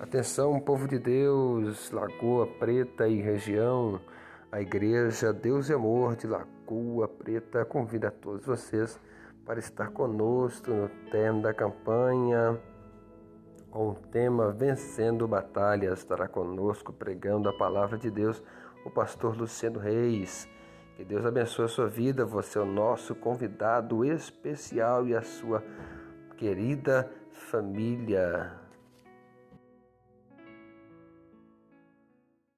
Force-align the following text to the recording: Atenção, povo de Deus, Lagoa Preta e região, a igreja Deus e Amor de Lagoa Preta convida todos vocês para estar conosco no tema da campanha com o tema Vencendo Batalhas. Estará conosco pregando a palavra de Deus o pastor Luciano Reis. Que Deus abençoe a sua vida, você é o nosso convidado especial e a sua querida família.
Atenção, 0.00 0.58
povo 0.58 0.88
de 0.88 0.98
Deus, 0.98 1.90
Lagoa 1.90 2.46
Preta 2.46 3.06
e 3.06 3.20
região, 3.20 4.00
a 4.50 4.58
igreja 4.58 5.30
Deus 5.30 5.68
e 5.68 5.74
Amor 5.74 6.16
de 6.16 6.26
Lagoa 6.26 7.06
Preta 7.06 7.66
convida 7.66 8.10
todos 8.10 8.46
vocês 8.46 8.98
para 9.44 9.58
estar 9.58 9.90
conosco 9.90 10.70
no 10.70 10.88
tema 11.10 11.42
da 11.42 11.52
campanha 11.52 12.58
com 13.70 13.90
o 13.90 13.94
tema 13.94 14.50
Vencendo 14.50 15.28
Batalhas. 15.28 15.98
Estará 15.98 16.26
conosco 16.26 16.94
pregando 16.94 17.50
a 17.50 17.52
palavra 17.52 17.98
de 17.98 18.10
Deus 18.10 18.42
o 18.86 18.90
pastor 18.90 19.36
Luciano 19.36 19.78
Reis. 19.78 20.48
Que 20.96 21.04
Deus 21.04 21.26
abençoe 21.26 21.66
a 21.66 21.68
sua 21.68 21.88
vida, 21.88 22.24
você 22.24 22.58
é 22.58 22.62
o 22.62 22.64
nosso 22.64 23.14
convidado 23.14 24.02
especial 24.02 25.06
e 25.06 25.14
a 25.14 25.20
sua 25.20 25.62
querida 26.38 27.12
família. 27.32 28.69